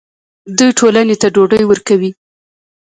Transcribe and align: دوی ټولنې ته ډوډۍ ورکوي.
دوی 0.57 0.71
ټولنې 0.79 1.15
ته 1.21 1.27
ډوډۍ 1.35 1.63
ورکوي. 1.67 2.11